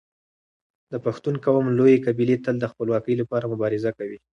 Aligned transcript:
د 0.91 0.93
پښتون 1.05 1.35
قوم 1.45 1.65
لويې 1.77 2.03
قبيلې 2.05 2.37
تل 2.45 2.55
د 2.59 2.65
خپلواکۍ 2.71 3.15
لپاره 3.21 3.49
مبارزه 3.53 3.91
کوي. 3.97 4.19